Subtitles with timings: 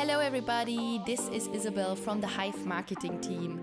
[0.00, 0.98] Hello, everybody.
[1.04, 3.60] This is Isabel from the Hive marketing team.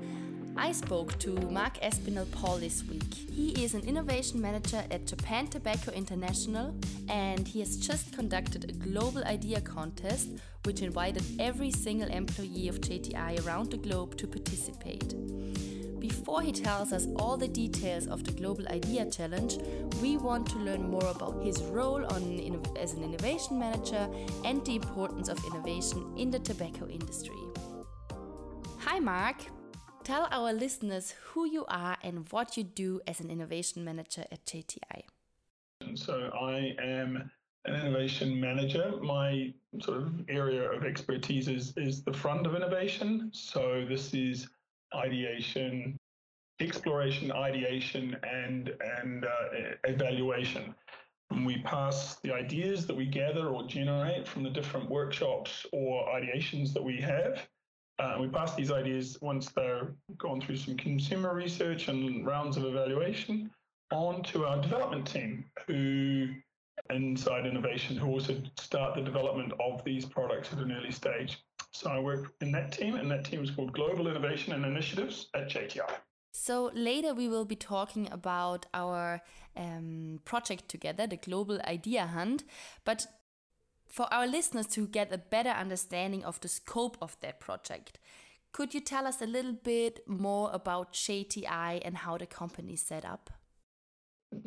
[0.55, 3.11] I spoke to Mark Aspinall-Paul this week.
[3.11, 6.75] He is an innovation manager at Japan Tobacco International
[7.09, 10.29] and he has just conducted a global idea contest
[10.63, 15.15] which invited every single employee of JTI around the globe to participate.
[16.07, 19.57] Before he tells us all the details of the Global Idea Challenge,
[20.01, 22.23] we want to learn more about his role on,
[22.79, 24.07] as an innovation manager
[24.45, 27.35] and the importance of innovation in the tobacco industry.
[28.79, 29.35] Hi, Mark.
[30.05, 34.45] Tell our listeners who you are and what you do as an innovation manager at
[34.45, 35.01] JTI.
[35.95, 37.29] So, I am
[37.65, 38.93] an innovation manager.
[39.01, 43.29] My sort of area of expertise is, is the front of innovation.
[43.33, 44.47] So, this is
[44.95, 45.97] ideation,
[46.59, 49.29] exploration, ideation, and and uh,
[49.85, 50.73] evaluation.
[51.29, 56.05] And we pass the ideas that we gather or generate from the different workshops or
[56.07, 57.45] ideations that we have
[57.99, 62.63] uh, we pass these ideas once they're gone through some consumer research and rounds of
[62.63, 63.49] evaluation
[63.91, 66.27] on to our development team, who
[66.91, 71.43] inside innovation, who also start the development of these products at an early stage.
[71.71, 75.27] So I work in that team, and that team is called Global Innovation and Initiatives
[75.35, 75.91] at JTI.
[76.31, 79.21] So later we will be talking about our
[79.55, 82.43] um, project together, the Global Idea Hunt.
[82.85, 83.07] But
[83.87, 87.97] for our listeners to get a better understanding of the scope of that project,
[88.51, 92.81] could you tell us a little bit more about JTI and how the company is
[92.81, 93.29] set up?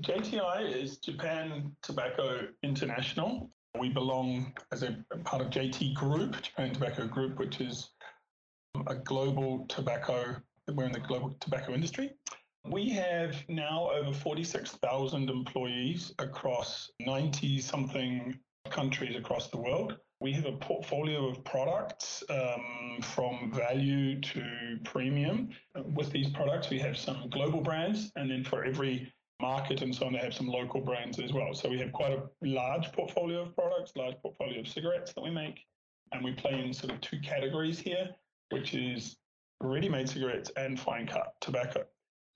[0.00, 3.50] JTI is Japan Tobacco International.
[3.78, 7.90] We belong as a part of JT Group, Japan Tobacco Group, which is
[8.86, 10.36] a global tobacco,
[10.68, 12.12] we're in the global tobacco industry.
[12.64, 19.96] We have now over 46,000 employees across 90 something countries across the world.
[20.20, 25.50] We have a portfolio of products um, from value to premium.
[25.94, 30.06] With these products, we have some global brands, and then for every market and so
[30.06, 31.54] on, they have some local brands as well.
[31.54, 35.30] So we have quite a large portfolio of products, large portfolio of cigarettes that we
[35.30, 35.60] make,
[36.12, 38.10] and we play in sort of two categories here,
[38.50, 39.16] which is
[39.60, 41.84] ready-made cigarettes and fine cut tobacco.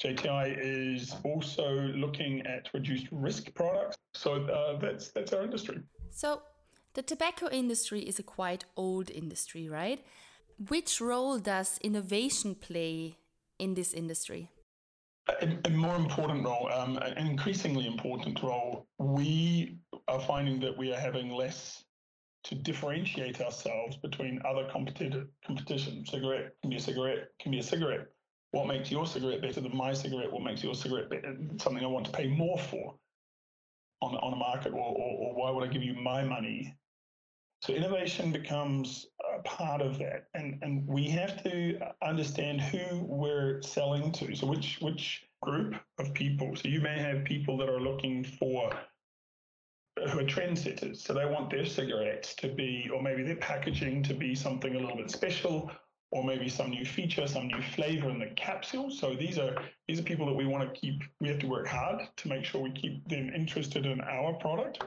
[0.03, 3.97] JTI is also looking at reduced risk products.
[4.15, 5.81] So uh, that's that's our industry.
[6.11, 6.43] So,
[6.95, 10.05] the tobacco industry is a quite old industry, right?
[10.69, 13.17] Which role does innovation play
[13.59, 14.51] in this industry?
[15.29, 18.87] A, a more important role, um, an increasingly important role.
[18.99, 21.85] We are finding that we are having less
[22.45, 26.05] to differentiate ourselves between other competitive competition.
[26.05, 28.07] Cigarette can be a cigarette, can be a cigarette.
[28.51, 30.31] What makes your cigarette better than my cigarette?
[30.31, 31.37] What makes your cigarette better?
[31.57, 32.95] Something I want to pay more for
[34.03, 36.75] on, on a market, or, or, or why would I give you my money?
[37.65, 39.07] So innovation becomes
[39.39, 44.35] a part of that, and and we have to understand who we're selling to.
[44.37, 46.55] So which which group of people?
[46.57, 48.71] So you may have people that are looking for
[49.97, 50.99] who are trendsetters.
[50.99, 54.79] So they want their cigarettes to be, or maybe their packaging to be something a
[54.79, 55.71] little bit special,
[56.11, 58.91] or maybe some new feature, some new flavor in the capsule.
[58.91, 59.57] So these are
[59.89, 61.03] these are people that we want to keep.
[61.19, 64.85] We have to work hard to make sure we keep them interested in our product.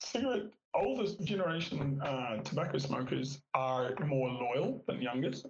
[0.00, 5.44] Cigarette older generation uh, tobacco smokers are more loyal than youngers.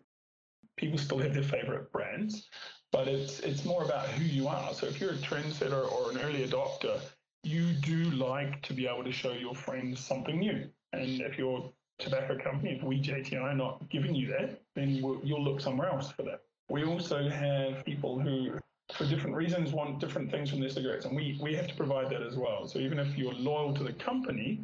[0.77, 2.49] People still have their favorite brands,
[2.93, 4.73] but it's it's more about who you are.
[4.73, 7.01] So if you're a trendsetter or an early adopter,
[7.43, 10.69] you do like to be able to show your friends something new.
[10.93, 15.43] And if you're tobacco company, if we JTI are not giving you that, then you'll
[15.43, 16.43] look somewhere else for that.
[16.69, 18.53] We also have people who,
[18.93, 22.11] for different reasons, want different things from their cigarettes, and we, we have to provide
[22.11, 22.69] that as well.
[22.69, 24.61] So even if you're loyal to the company,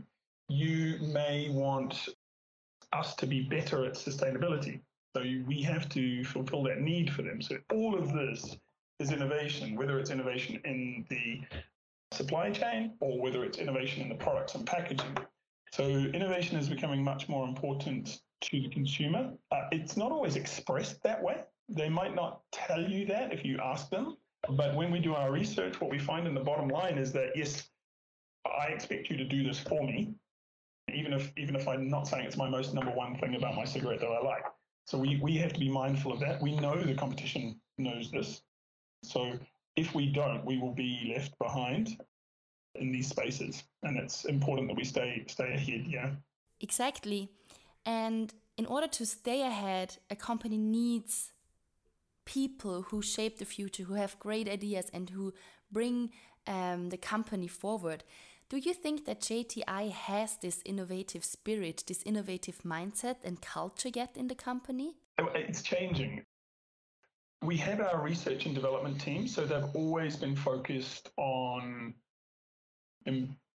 [0.48, 2.08] you may want
[2.92, 4.80] us to be better at sustainability.
[5.16, 7.40] So we have to fulfill that need for them.
[7.40, 8.56] So all of this
[8.98, 11.40] is innovation, whether it's innovation in the
[12.12, 15.16] supply chain or whether it's innovation in the products and packaging.
[15.72, 19.32] So innovation is becoming much more important to the consumer.
[19.50, 21.40] Uh, it's not always expressed that way.
[21.68, 24.16] They might not tell you that if you ask them.
[24.50, 27.30] But when we do our research, what we find in the bottom line is that
[27.34, 27.68] yes,
[28.46, 30.14] I expect you to do this for me,
[30.92, 33.64] even if even if I'm not saying it's my most number one thing about my
[33.64, 34.44] cigarette that I like.
[34.86, 36.42] So we, we have to be mindful of that.
[36.42, 38.42] We know the competition knows this.
[39.02, 39.32] So
[39.76, 41.96] if we don't, we will be left behind
[42.74, 46.10] in these spaces and it's important that we stay stay ahead yeah
[46.60, 47.30] exactly
[47.86, 51.32] and in order to stay ahead a company needs
[52.24, 55.32] people who shape the future who have great ideas and who
[55.70, 56.10] bring
[56.46, 58.02] um, the company forward
[58.50, 64.16] Do you think that JTI has this innovative spirit, this innovative mindset and culture yet
[64.16, 64.96] in the company?
[65.18, 66.24] Oh, it's changing.
[67.42, 71.94] We have our research and development team, so they've always been focused on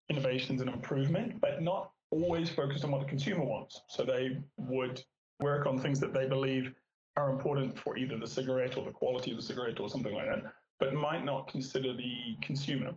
[0.09, 3.81] innovations and improvement, but not always focused on what the consumer wants.
[3.87, 5.03] So they would
[5.39, 6.73] work on things that they believe
[7.15, 10.25] are important for either the cigarette or the quality of the cigarette or something like
[10.25, 12.93] that, but might not consider the consumer.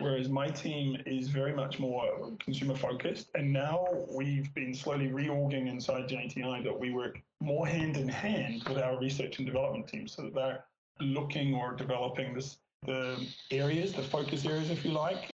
[0.00, 3.28] Whereas my team is very much more consumer focused.
[3.34, 8.64] And now we've been slowly reorging inside JTI that we work more hand in hand
[8.68, 10.64] with our research and development team so that they're
[11.00, 15.30] looking or developing this, the areas, the focus areas, if you like,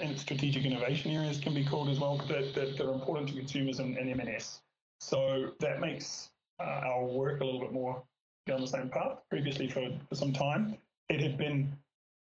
[0.00, 3.34] and strategic innovation areas can be called as well, that, that, that are important to
[3.34, 4.60] consumers and, and M&S.
[5.00, 6.30] So that makes
[6.60, 8.02] uh, our work a little bit more
[8.46, 9.18] down the same path.
[9.30, 10.76] Previously, for, for some time,
[11.08, 11.72] it had been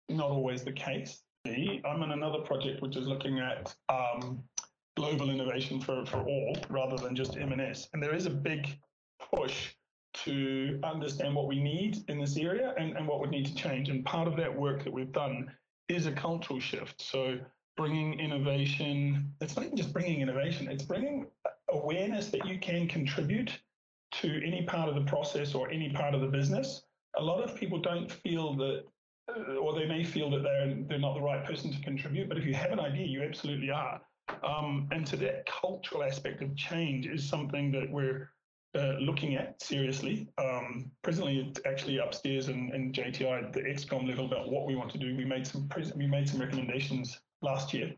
[0.08, 1.22] not always the case.
[1.46, 4.42] I'm in another project which is looking at um,
[4.96, 7.88] global innovation for, for all rather than just M&S.
[7.92, 8.78] And there is a big
[9.34, 9.70] push
[10.12, 13.88] to understand what we need in this area and, and what would need to change.
[13.88, 15.50] And part of that work that we've done
[15.88, 17.00] is a cultural shift.
[17.00, 17.38] So
[17.76, 21.26] bringing innovation, it's not even just bringing innovation, it's bringing
[21.70, 23.58] awareness that you can contribute
[24.12, 26.82] to any part of the process or any part of the business.
[27.16, 28.84] A lot of people don't feel that,
[29.60, 32.28] or they may feel that they're they're not the right person to contribute.
[32.28, 34.00] But if you have an idea, you absolutely are.
[34.44, 38.30] Um, and to that cultural aspect of change is something that we're
[38.74, 40.28] uh, looking at seriously.
[40.38, 44.76] Um, presently, it's actually upstairs in, in JTI at the XCOM level about what we
[44.76, 45.16] want to do.
[45.16, 47.92] We made some we made some recommendations last year,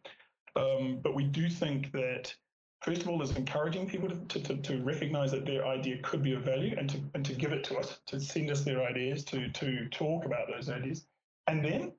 [0.56, 2.34] um, but we do think that
[2.80, 6.32] first of all is encouraging people to, to, to, recognize that their idea could be
[6.32, 9.24] of value and to and to give it to us, to send us their ideas,
[9.24, 11.04] to to talk about those ideas,
[11.46, 11.92] and then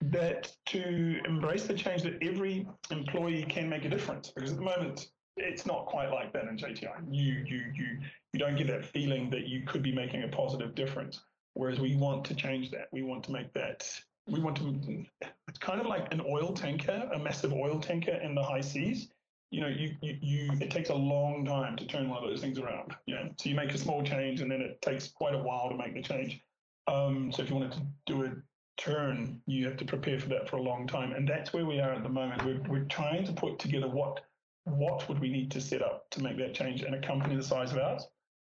[0.00, 4.64] that to embrace the change that every employee can make a difference because at the
[4.64, 7.04] moment it's not quite like that in JTI.
[7.10, 7.98] You you you
[8.32, 11.20] you don't get that feeling that you could be making a positive difference.
[11.54, 12.88] Whereas we want to change that.
[12.92, 13.88] We want to make that.
[14.28, 15.04] We want to.
[15.48, 19.08] It's kind of like an oil tanker, a massive oil tanker in the high seas.
[19.50, 22.40] You know, you, you, you it takes a long time to turn one of those
[22.40, 22.94] things around.
[23.06, 25.76] Know, so you make a small change and then it takes quite a while to
[25.76, 26.40] make the change.
[26.86, 28.30] Um, so if you wanted to do a
[28.78, 31.80] turn, you have to prepare for that for a long time, and that's where we
[31.80, 32.44] are at the moment.
[32.44, 34.20] We're we're trying to put together what
[34.64, 37.42] what would we need to set up to make that change in a company the
[37.42, 38.06] size of ours?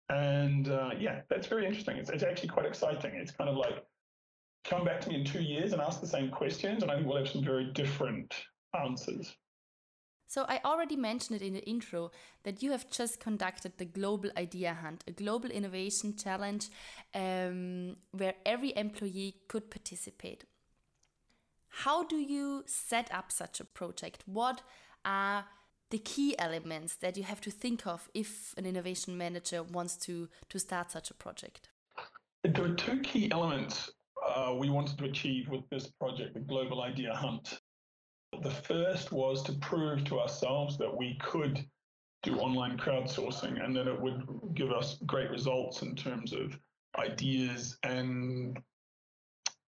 [0.09, 1.97] And uh, yeah, that's very interesting.
[1.97, 3.11] It's, it's actually quite exciting.
[3.15, 3.83] It's kind of like
[4.63, 7.07] come back to me in two years and ask the same questions, and I think
[7.07, 8.33] we'll have some very different
[8.79, 9.35] answers.
[10.27, 12.11] So, I already mentioned it in the intro
[12.43, 16.69] that you have just conducted the Global Idea Hunt, a global innovation challenge
[17.13, 20.45] um, where every employee could participate.
[21.69, 24.23] How do you set up such a project?
[24.25, 24.61] What
[25.03, 25.45] are
[25.91, 30.29] the key elements that you have to think of if an innovation manager wants to,
[30.49, 31.69] to start such a project?
[32.43, 33.91] There are two key elements
[34.25, 37.59] uh, we wanted to achieve with this project, the Global Idea Hunt.
[38.41, 41.65] The first was to prove to ourselves that we could
[42.23, 44.23] do online crowdsourcing and that it would
[44.55, 46.57] give us great results in terms of
[46.97, 48.59] ideas and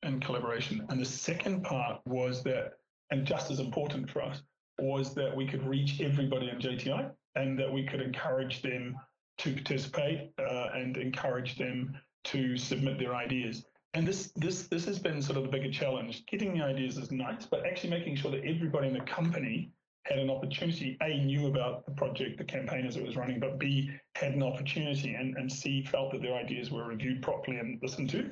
[0.02, 0.84] and collaboration.
[0.90, 2.74] And the second part was that,
[3.10, 4.42] and just as important for us,
[4.78, 8.96] was that we could reach everybody in JTI and that we could encourage them
[9.38, 13.64] to participate uh, and encourage them to submit their ideas.
[13.94, 16.26] And this this this has been sort of the bigger challenge.
[16.26, 19.72] Getting the ideas is nice, but actually making sure that everybody in the company
[20.04, 23.58] had an opportunity, A, knew about the project, the campaign as it was running, but
[23.58, 27.80] B, had an opportunity and, and C, felt that their ideas were reviewed properly and
[27.82, 28.30] listened to.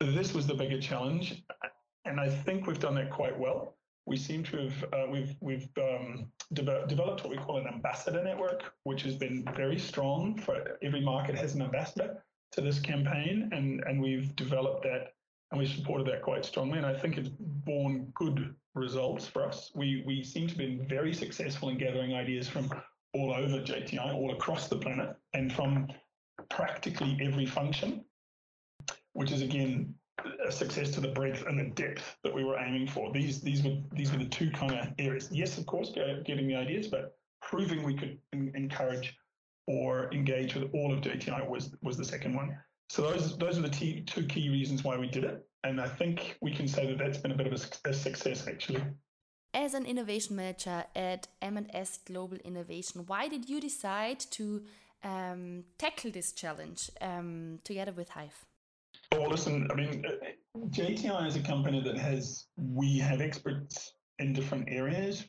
[0.00, 1.44] This was the bigger challenge.
[2.04, 5.68] And I think we've done that quite well we seem to have uh, we've we've
[5.78, 10.38] um, de- developed what we call an ambassador network, which has been very strong.
[10.38, 12.22] For every market has an ambassador
[12.54, 15.14] to this campaign, and and we've developed that
[15.50, 16.78] and we've supported that quite strongly.
[16.78, 19.70] And I think it's borne good results for us.
[19.74, 22.70] We we seem to be very successful in gathering ideas from
[23.12, 25.88] all over JTI, all across the planet, and from
[26.50, 28.04] practically every function,
[29.12, 29.94] which is again
[30.44, 33.12] a success to the breadth and the depth that we were aiming for.
[33.12, 35.28] These these were these were the two kind of areas.
[35.30, 39.16] Yes, of course, getting the ideas, but proving we could encourage
[39.66, 42.56] or engage with all of JTI was was the second one.
[42.88, 45.88] So those those are the t- two key reasons why we did it, and I
[45.88, 48.82] think we can say that that's been a bit of a, a success actually.
[49.54, 54.64] As an innovation manager at M&S Global Innovation, why did you decide to
[55.04, 58.44] um, tackle this challenge um, together with Hive?
[59.12, 60.04] Well, listen, I mean,
[60.70, 65.24] JTI is a company that has, we have experts in different areas.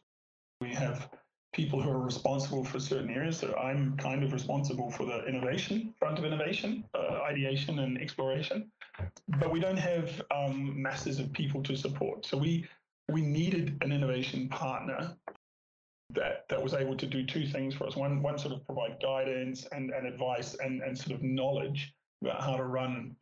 [0.59, 1.09] We have
[1.55, 3.39] people who are responsible for certain areas.
[3.39, 8.69] So I'm kind of responsible for the innovation front of innovation, uh, ideation and exploration.
[9.39, 12.25] But we don't have um, masses of people to support.
[12.25, 12.67] So we
[13.09, 15.15] we needed an innovation partner
[16.13, 17.95] that that was able to do two things for us.
[17.95, 22.41] One one sort of provide guidance and, and advice and, and sort of knowledge about
[22.41, 23.15] how to run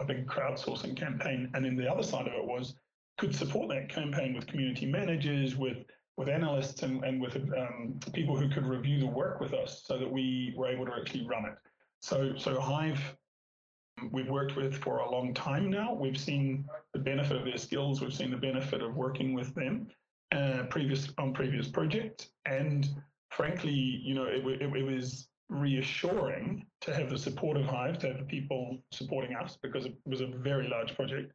[0.00, 1.50] a big crowdsourcing campaign.
[1.54, 2.74] And then the other side of it was
[3.18, 5.84] could support that campaign with community managers, with
[6.16, 9.98] with analysts and, and with um, people who could review the work with us so
[9.98, 11.54] that we were able to actually run it.
[12.00, 13.16] So so Hive
[14.10, 15.92] we've worked with for a long time now.
[15.92, 18.00] We've seen the benefit of their skills.
[18.00, 19.88] We've seen the benefit of working with them
[20.32, 22.88] uh, previous on previous projects, and
[23.30, 28.08] frankly, you know, it, it, it was reassuring to have the support of Hive, to
[28.08, 31.32] have the people supporting us because it was a very large project,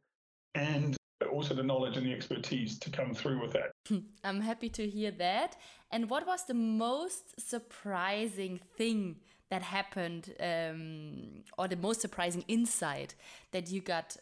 [0.54, 0.95] and
[1.36, 3.70] also the knowledge and the expertise to come through with that.
[4.24, 5.56] I'm happy to hear that.
[5.90, 9.16] And what was the most surprising thing
[9.50, 13.14] that happened, um, or the most surprising insight
[13.52, 14.16] that you got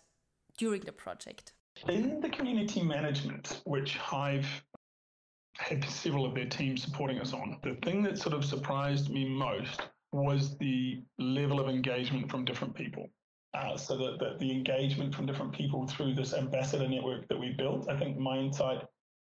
[0.58, 1.52] during the project?
[1.88, 4.46] In the community management, which Hive
[5.56, 9.24] had several of their teams supporting us on, the thing that sort of surprised me
[9.24, 13.08] most was the level of engagement from different people.
[13.54, 17.50] Uh, so that, that the engagement from different people through this ambassador network that we
[17.52, 18.82] built, I think my insight,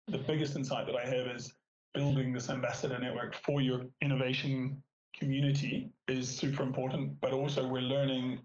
[0.06, 1.54] the biggest insight that I have is
[1.94, 4.82] building this ambassador network for your innovation
[5.18, 8.40] community is super important, but also we're learning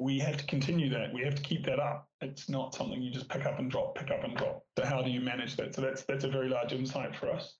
[0.00, 1.12] we have to continue that.
[1.12, 2.08] We have to keep that up.
[2.20, 4.64] It's not something you just pick up and drop, pick up and drop.
[4.78, 5.74] So how do you manage that?
[5.74, 7.54] So that's that's a very large insight for us.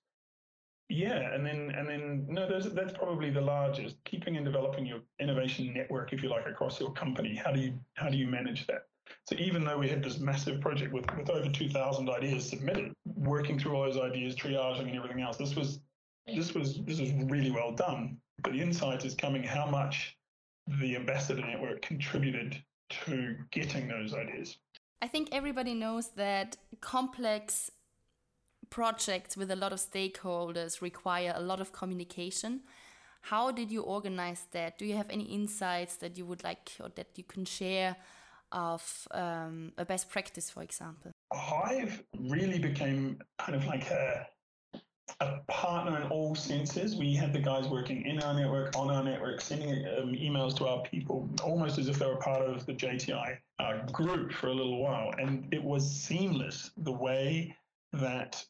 [0.89, 3.97] Yeah, and then and then no, that's probably the largest.
[4.05, 7.35] Keeping and developing your innovation network, if you like, across your company.
[7.35, 8.87] How do you how do you manage that?
[9.27, 12.93] So even though we had this massive project with with over two thousand ideas submitted,
[13.15, 15.79] working through all those ideas, triaging and everything else, this was
[16.27, 18.17] this was this was really well done.
[18.43, 20.15] But the insight is coming how much
[20.67, 24.57] the ambassador network contributed to getting those ideas.
[25.01, 27.71] I think everybody knows that complex
[28.69, 32.61] projects with a lot of stakeholders require a lot of communication.
[33.21, 34.77] How did you organize that?
[34.77, 37.95] Do you have any insights that you would like or that you can share
[38.51, 41.11] of um, a best practice, for example?
[41.33, 44.27] Hive really became kind of like a
[45.19, 46.95] a partner in all senses.
[46.95, 50.67] We had the guys working in our network, on our network, sending um, emails to
[50.67, 54.53] our people, almost as if they were part of the JTI uh, group for a
[54.53, 55.11] little while.
[55.17, 57.55] And it was seamless the way
[57.93, 58.43] that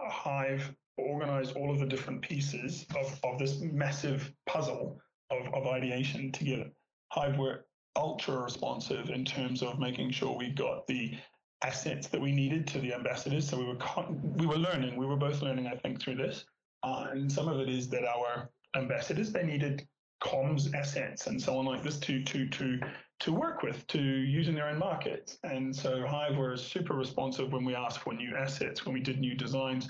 [0.00, 5.00] Hive organized all of the different pieces of, of this massive puzzle
[5.30, 6.70] of, of ideation together.
[7.12, 11.14] Hive were ultra responsive in terms of making sure we got the
[11.62, 13.48] assets that we needed to the ambassadors.
[13.48, 13.78] So we were
[14.36, 14.96] we were learning.
[14.96, 16.44] We were both learning, I think, through this.
[16.82, 19.86] Uh, and some of it is that our ambassadors they needed
[20.22, 22.80] comms assets and so on like this to to to
[23.20, 25.38] to work with to use in their own markets.
[25.42, 29.18] And so Hive were super responsive when we asked for new assets, when we did
[29.18, 29.88] new designs,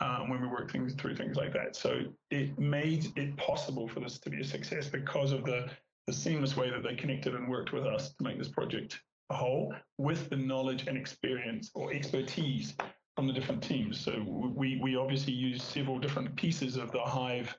[0.00, 1.76] uh, when we worked things through things like that.
[1.76, 5.68] So it made it possible for this to be a success because of the
[6.06, 9.34] the seamless way that they connected and worked with us to make this project a
[9.34, 12.74] whole with the knowledge and experience or expertise
[13.14, 14.00] from the different teams.
[14.00, 17.56] So we, we obviously use several different pieces of the Hive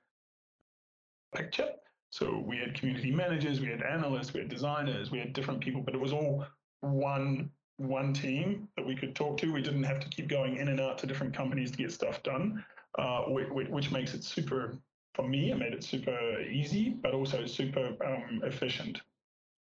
[1.34, 1.70] picture.
[2.12, 5.82] So we had community managers, we had analysts, we had designers, we had different people,
[5.82, 6.46] but it was all
[6.82, 9.52] one one team that we could talk to.
[9.52, 12.22] We didn't have to keep going in and out to different companies to get stuff
[12.22, 12.64] done,
[13.00, 14.78] uh, which, which, makes it super,
[15.16, 19.02] for me, it made it super easy, but also super um, efficient.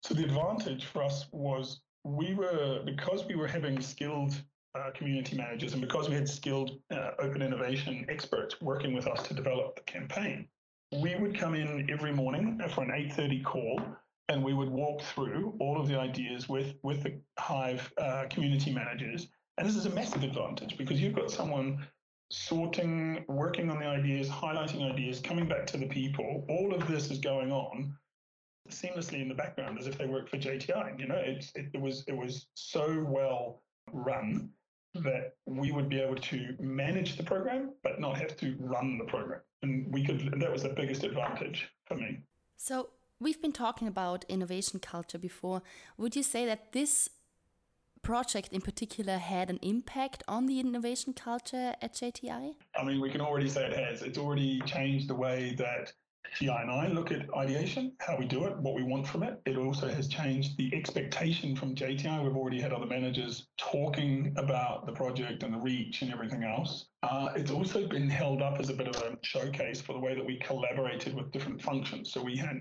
[0.03, 4.35] So the advantage for us was we were because we were having skilled
[4.75, 9.23] uh, community managers and because we had skilled uh, open innovation experts working with us
[9.29, 10.47] to develop the campaign
[10.93, 13.81] we would come in every morning for an 8.30 call
[14.29, 18.73] and we would walk through all of the ideas with with the hive uh, community
[18.73, 19.29] managers
[19.59, 21.87] and this is a massive advantage because you've got someone
[22.31, 27.11] sorting working on the ideas highlighting ideas coming back to the people all of this
[27.11, 27.93] is going on
[28.71, 30.99] seamlessly in the background as if they work for JTI.
[30.99, 34.51] You know, it, it was it was so well run
[34.95, 39.05] that we would be able to manage the program but not have to run the
[39.05, 42.19] program and we could that was the biggest advantage for me
[42.57, 45.63] so we've been talking about innovation culture before
[45.97, 47.09] would you say that this
[48.03, 52.55] project in particular had an impact on the innovation culture at JTI?
[52.79, 54.03] I mean, we can already say it has.
[54.03, 55.93] It's already changed the way that
[56.39, 59.41] GI and I look at ideation, how we do it, what we want from it.
[59.47, 62.23] It also has changed the expectation from JTI.
[62.23, 66.87] We've already had other managers talking about the project and the reach and everything else.
[67.03, 70.15] Uh, it's also been held up as a bit of a showcase for the way
[70.15, 72.13] that we collaborated with different functions.
[72.13, 72.61] So we had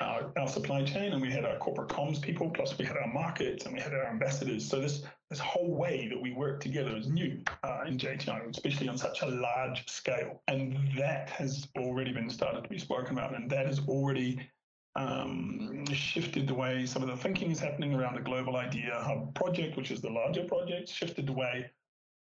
[0.00, 3.12] our, our supply chain and we had our corporate comms people, plus we had our
[3.12, 4.68] markets and we had our ambassadors.
[4.68, 8.88] So this this whole way that we work together is new uh, in JTI, especially
[8.88, 10.40] on such a large scale.
[10.46, 14.48] And that has already been started to be spoken about, and that has already
[14.94, 19.34] um, shifted the way some of the thinking is happening around the Global Idea Hub
[19.34, 21.70] project, which is the larger project, shifted the way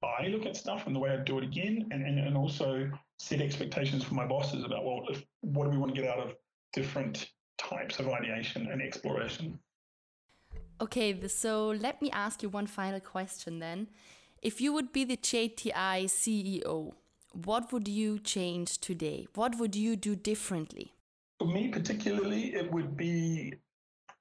[0.04, 2.90] I look at stuff and the way I do it again, and, and, and also
[3.20, 6.20] set expectations for my bosses about, well, if, what do we want to get out
[6.20, 6.36] of
[6.74, 9.60] different types of ideation and exploration.
[10.82, 13.88] Okay, so let me ask you one final question then.
[14.42, 16.94] If you would be the JTI CEO,
[17.32, 19.28] what would you change today?
[19.36, 20.94] What would you do differently?
[21.40, 23.54] For me, particularly, it would be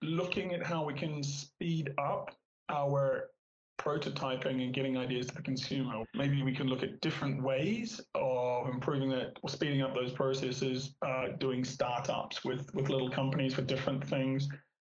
[0.02, 2.34] looking at how we can speed up
[2.68, 3.30] our
[3.78, 6.04] prototyping and getting ideas to the consumer.
[6.14, 10.94] Maybe we can look at different ways of improving that or speeding up those processes,
[11.02, 14.48] uh, doing startups with, with little companies for different things,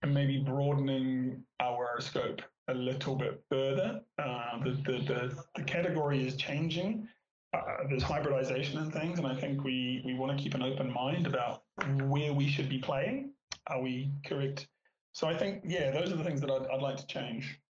[0.02, 4.00] and maybe broadening our scope a little bit further.
[4.18, 7.06] Uh, the, the, the, the, category is changing.
[7.54, 10.92] Uh, there's hybridization and things, and I think we, we want to keep an open
[10.92, 11.62] mind about
[12.02, 13.32] where we should be playing.
[13.68, 14.66] Are we correct?
[15.12, 17.60] So I think, yeah, those are the things that I'd, I'd like to change.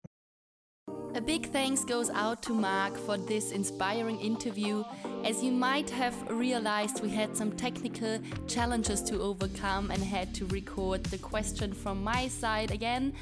[1.15, 4.83] A big thanks goes out to Mark for this inspiring interview.
[5.25, 8.19] As you might have realized, we had some technical
[8.49, 13.13] challenges to overcome and had to record the question from my side again.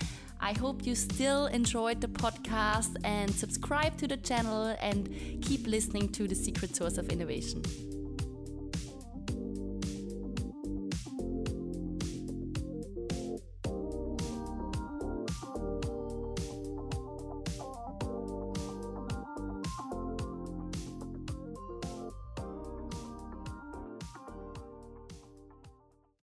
[0.40, 5.10] I hope you still enjoyed the podcast and subscribe to the channel and
[5.42, 7.62] keep listening to the secret source of innovation.